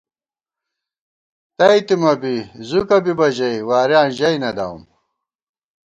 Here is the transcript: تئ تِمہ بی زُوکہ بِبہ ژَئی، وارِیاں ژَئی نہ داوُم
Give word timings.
تئ 1.57 1.79
تِمہ 1.87 2.13
بی 2.21 2.35
زُوکہ 2.67 2.97
بِبہ 3.03 3.27
ژَئی، 3.35 3.57
وارِیاں 3.67 4.07
ژَئی 4.17 4.37
نہ 4.43 4.49
داوُم 4.57 4.81